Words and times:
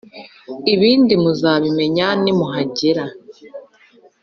ibindi 0.73 1.13
muzabimenya 1.23 2.07
nimuhagera. 2.23 3.05